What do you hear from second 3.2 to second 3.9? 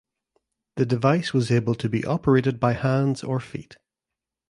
or feet.